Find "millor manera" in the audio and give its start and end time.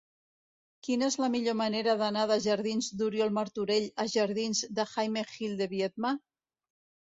1.33-1.95